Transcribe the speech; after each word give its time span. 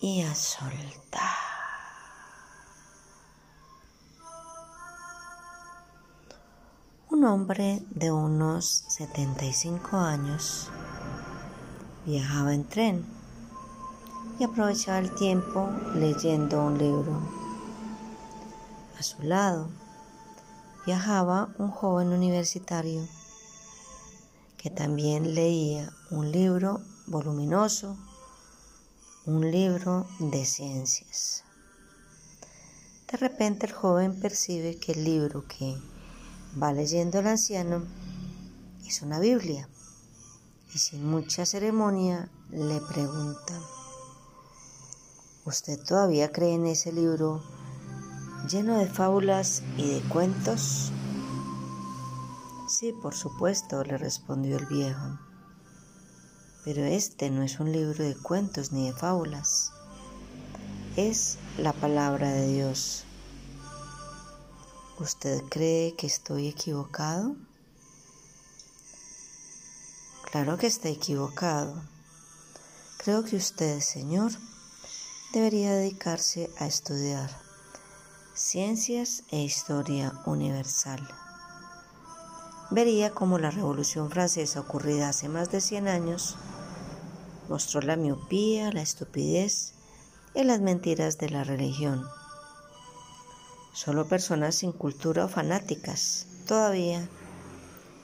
y 0.00 0.22
a 0.22 0.34
soltar. 0.34 1.22
Un 7.10 7.24
hombre 7.24 7.82
de 7.90 8.12
unos 8.12 8.84
75 8.88 9.96
años 9.96 10.68
viajaba 12.06 12.54
en 12.54 12.64
tren 12.68 13.04
y 14.38 14.44
aprovechaba 14.44 14.98
el 14.98 15.12
tiempo 15.14 15.68
leyendo 15.94 16.62
un 16.64 16.78
libro. 16.78 17.20
A 18.98 19.02
su 19.02 19.22
lado 19.22 19.68
viajaba 20.86 21.48
un 21.58 21.70
joven 21.70 22.12
universitario 22.12 23.06
que 24.56 24.70
también 24.70 25.34
leía 25.34 25.92
un 26.10 26.30
libro 26.30 26.80
voluminoso 27.06 27.96
un 29.28 29.50
libro 29.50 30.06
de 30.20 30.46
ciencias. 30.46 31.44
De 33.12 33.18
repente 33.18 33.66
el 33.66 33.72
joven 33.72 34.18
percibe 34.18 34.78
que 34.78 34.92
el 34.92 35.04
libro 35.04 35.44
que 35.46 35.76
va 36.60 36.72
leyendo 36.72 37.18
el 37.18 37.26
anciano 37.26 37.84
es 38.86 39.02
una 39.02 39.20
Biblia 39.20 39.68
y 40.74 40.78
sin 40.78 41.04
mucha 41.04 41.44
ceremonia 41.44 42.30
le 42.50 42.80
pregunta, 42.80 43.60
¿usted 45.44 45.78
todavía 45.84 46.32
cree 46.32 46.54
en 46.54 46.64
ese 46.64 46.90
libro 46.90 47.42
lleno 48.48 48.78
de 48.78 48.86
fábulas 48.86 49.62
y 49.76 49.90
de 49.90 50.08
cuentos? 50.08 50.90
Sí, 52.66 52.94
por 53.02 53.14
supuesto, 53.14 53.84
le 53.84 53.98
respondió 53.98 54.56
el 54.56 54.64
viejo. 54.64 55.27
Pero 56.68 56.84
este 56.84 57.30
no 57.30 57.42
es 57.42 57.60
un 57.60 57.72
libro 57.72 58.04
de 58.04 58.14
cuentos 58.14 58.72
ni 58.72 58.90
de 58.90 58.92
fábulas. 58.92 59.72
Es 60.96 61.38
la 61.56 61.72
palabra 61.72 62.30
de 62.30 62.46
Dios. 62.46 63.04
¿Usted 64.98 65.44
cree 65.48 65.94
que 65.94 66.06
estoy 66.06 66.46
equivocado? 66.46 67.34
Claro 70.30 70.58
que 70.58 70.66
está 70.66 70.90
equivocado. 70.90 71.74
Creo 72.98 73.24
que 73.24 73.36
usted, 73.36 73.80
Señor, 73.80 74.32
debería 75.32 75.72
dedicarse 75.72 76.50
a 76.58 76.66
estudiar 76.66 77.30
ciencias 78.34 79.22
e 79.30 79.40
historia 79.40 80.12
universal. 80.26 81.00
Vería 82.70 83.14
cómo 83.14 83.38
la 83.38 83.50
Revolución 83.50 84.10
Francesa 84.10 84.60
ocurrida 84.60 85.08
hace 85.08 85.30
más 85.30 85.50
de 85.50 85.62
100 85.62 85.88
años 85.88 86.36
mostró 87.48 87.80
la 87.80 87.96
miopía, 87.96 88.72
la 88.72 88.82
estupidez 88.82 89.72
y 90.34 90.44
las 90.44 90.60
mentiras 90.60 91.18
de 91.18 91.30
la 91.30 91.44
religión. 91.44 92.04
Solo 93.72 94.08
personas 94.08 94.56
sin 94.56 94.72
cultura 94.72 95.24
o 95.24 95.28
fanáticas 95.28 96.26
todavía 96.46 97.08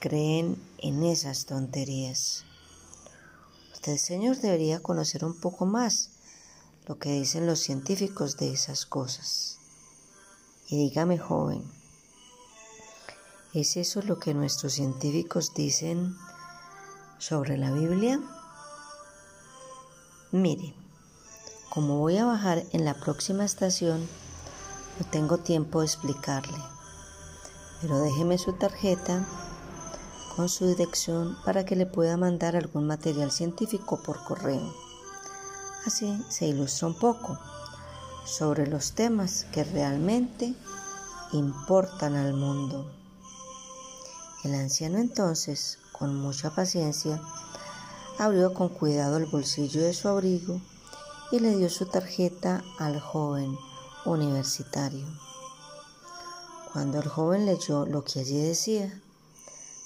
creen 0.00 0.60
en 0.78 1.02
esas 1.04 1.46
tonterías. 1.46 2.44
Usted, 3.72 3.96
Señor, 3.96 4.36
debería 4.38 4.80
conocer 4.80 5.24
un 5.24 5.38
poco 5.38 5.66
más 5.66 6.10
lo 6.86 6.98
que 6.98 7.12
dicen 7.12 7.46
los 7.46 7.60
científicos 7.60 8.36
de 8.36 8.52
esas 8.52 8.84
cosas. 8.84 9.58
Y 10.68 10.76
dígame, 10.76 11.18
joven, 11.18 11.62
¿es 13.54 13.76
eso 13.76 14.02
lo 14.02 14.18
que 14.18 14.34
nuestros 14.34 14.72
científicos 14.74 15.54
dicen 15.54 16.16
sobre 17.18 17.56
la 17.58 17.70
Biblia? 17.70 18.20
Mire, 20.32 20.72
como 21.70 21.98
voy 21.98 22.16
a 22.16 22.24
bajar 22.24 22.62
en 22.70 22.84
la 22.84 22.94
próxima 22.94 23.44
estación, 23.44 24.08
no 25.00 25.06
tengo 25.10 25.38
tiempo 25.38 25.80
de 25.80 25.86
explicarle, 25.86 26.56
pero 27.80 27.98
déjeme 27.98 28.38
su 28.38 28.52
tarjeta 28.52 29.26
con 30.36 30.48
su 30.48 30.68
dirección 30.68 31.36
para 31.44 31.64
que 31.64 31.74
le 31.74 31.84
pueda 31.84 32.16
mandar 32.16 32.54
algún 32.54 32.86
material 32.86 33.32
científico 33.32 34.04
por 34.04 34.22
correo. 34.22 34.72
Así 35.84 36.24
se 36.28 36.46
ilustra 36.46 36.86
un 36.86 36.94
poco 36.94 37.36
sobre 38.24 38.68
los 38.68 38.92
temas 38.92 39.46
que 39.50 39.64
realmente 39.64 40.54
importan 41.32 42.14
al 42.14 42.34
mundo. 42.34 42.88
El 44.44 44.54
anciano 44.54 44.98
entonces, 44.98 45.80
con 45.90 46.14
mucha 46.14 46.54
paciencia, 46.54 47.20
abrió 48.20 48.52
con 48.52 48.68
cuidado 48.68 49.16
el 49.16 49.24
bolsillo 49.24 49.80
de 49.80 49.94
su 49.94 50.06
abrigo 50.06 50.60
y 51.32 51.38
le 51.38 51.56
dio 51.56 51.70
su 51.70 51.86
tarjeta 51.86 52.62
al 52.78 53.00
joven 53.00 53.56
universitario. 54.04 55.06
Cuando 56.70 56.98
el 56.98 57.08
joven 57.08 57.46
leyó 57.46 57.86
lo 57.86 58.04
que 58.04 58.20
allí 58.20 58.38
decía, 58.38 59.00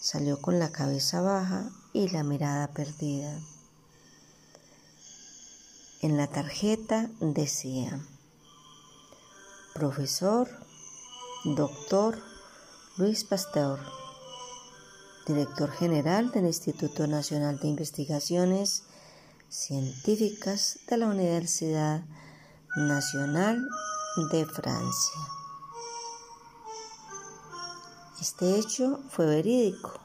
salió 0.00 0.40
con 0.40 0.58
la 0.58 0.72
cabeza 0.72 1.20
baja 1.20 1.68
y 1.92 2.08
la 2.08 2.22
mirada 2.22 2.68
perdida. 2.68 3.38
En 6.00 6.16
la 6.16 6.26
tarjeta 6.26 7.10
decía, 7.20 8.00
profesor, 9.74 10.48
doctor 11.44 12.18
Luis 12.96 13.24
Pasteur 13.24 14.01
director 15.26 15.70
general 15.70 16.30
del 16.30 16.46
Instituto 16.46 17.06
Nacional 17.06 17.58
de 17.58 17.68
Investigaciones 17.68 18.84
Científicas 19.48 20.78
de 20.88 20.96
la 20.96 21.06
Universidad 21.06 22.02
Nacional 22.76 23.62
de 24.30 24.46
Francia. 24.46 25.20
Este 28.20 28.58
hecho 28.58 29.00
fue 29.10 29.26
verídico 29.26 30.00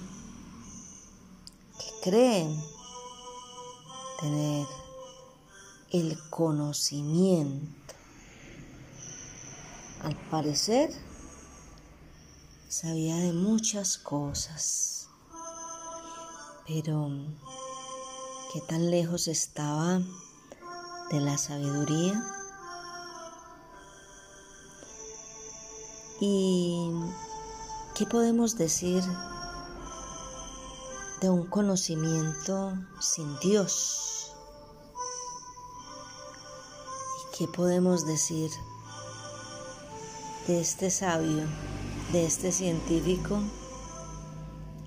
que 1.78 2.09
cree 2.09 2.47
tener 4.19 4.66
el 5.91 6.18
conocimiento. 6.31 7.94
Al 10.02 10.16
parecer, 10.31 10.90
sabía 12.69 13.18
de 13.18 13.34
muchas 13.34 14.00
cosas, 14.00 15.09
pero 16.68 17.08
¿qué 18.52 18.61
tan 18.61 18.90
lejos 18.90 19.28
estaba 19.28 20.02
de 21.11 21.20
la 21.20 21.37
sabiduría? 21.37 22.41
¿Y 26.23 26.88
qué 27.96 28.06
podemos 28.06 28.56
decir 28.56 29.03
de 31.20 31.32
un 31.32 31.47
conocimiento 31.47 32.78
sin 33.00 33.40
Dios? 33.40 34.32
¿Y 37.18 37.38
qué 37.38 37.47
podemos 37.47 38.06
decir 38.06 38.52
de 40.46 40.62
este 40.62 40.91
sabio, 40.91 41.47
de 42.12 42.28
este 42.28 42.52
científico 42.52 43.40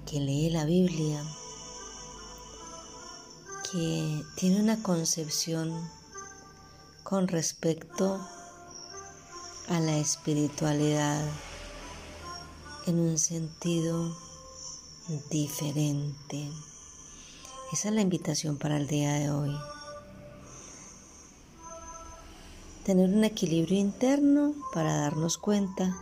que 0.07 0.21
lee 0.21 0.51
la 0.51 0.65
Biblia, 0.65 1.21
que 3.73 4.23
tiene 4.37 4.61
una 4.61 4.81
concepción 4.85 5.91
con 7.03 7.27
respecto 7.27 8.25
a 9.69 9.81
la 9.81 9.97
espiritualidad 9.97 11.25
en 12.87 13.01
un 13.01 13.19
sentido 13.19 14.15
diferente, 15.31 16.51
Esa 17.73 17.89
es 17.89 17.95
la 17.95 18.03
invitación 18.03 18.57
para 18.59 18.77
el 18.77 18.87
día 18.87 19.15
de 19.15 19.31
hoy. 19.31 19.57
Tener 22.85 23.09
un 23.09 23.25
equilibrio 23.25 23.79
interno 23.79 24.55
para 24.73 24.97
darnos 24.97 25.39
cuenta 25.39 25.97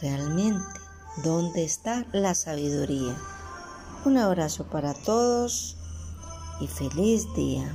realmente 0.00 0.80
dónde 1.24 1.64
está 1.64 2.06
la 2.12 2.34
sabiduría. 2.34 3.16
Un 4.04 4.18
abrazo 4.18 4.64
para 4.64 4.94
todos 4.94 5.76
y 6.60 6.68
feliz 6.68 7.26
día. 7.34 7.74